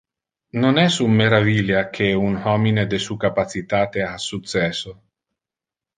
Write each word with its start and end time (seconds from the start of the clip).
Non 0.61 0.79
es 0.83 0.95
un 1.07 1.11
meravilia 1.19 1.83
que 1.97 2.09
un 2.29 2.39
homine 2.53 2.85
de 2.95 3.03
su 3.09 3.19
capacitate 3.27 4.03
ha 4.07 4.17
successo. 4.29 4.99